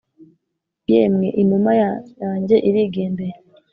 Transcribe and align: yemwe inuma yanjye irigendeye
yemwe 0.91 1.27
inuma 1.41 1.71
yanjye 1.81 2.55
irigendeye 2.67 3.35